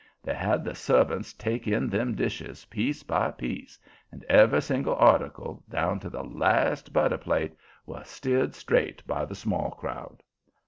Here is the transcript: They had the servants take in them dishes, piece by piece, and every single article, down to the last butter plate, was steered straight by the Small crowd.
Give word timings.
They 0.23 0.33
had 0.33 0.63
the 0.63 0.73
servants 0.73 1.31
take 1.31 1.67
in 1.67 1.87
them 1.87 2.15
dishes, 2.15 2.65
piece 2.65 3.03
by 3.03 3.29
piece, 3.29 3.77
and 4.11 4.23
every 4.23 4.59
single 4.63 4.95
article, 4.95 5.63
down 5.69 5.99
to 5.99 6.09
the 6.09 6.23
last 6.23 6.91
butter 6.91 7.19
plate, 7.19 7.53
was 7.85 8.07
steered 8.09 8.55
straight 8.55 9.05
by 9.05 9.25
the 9.25 9.35
Small 9.35 9.69
crowd. 9.69 10.23